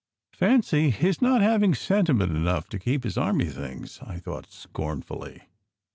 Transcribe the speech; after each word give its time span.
"Fancy 0.33 0.89
his 0.89 1.21
not 1.21 1.41
having 1.41 1.75
sentiment 1.75 2.31
enough 2.31 2.67
to 2.69 2.79
keep 2.79 3.03
his 3.03 3.19
army 3.19 3.45
things!" 3.45 3.99
I 4.01 4.17
thought 4.17 4.51
scornfully. 4.51 5.43